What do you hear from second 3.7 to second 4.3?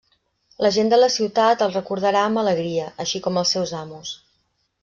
amos.